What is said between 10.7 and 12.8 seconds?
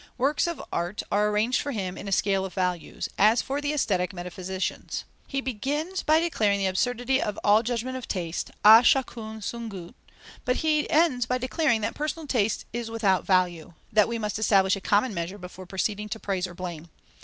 ends by declaring that personal taste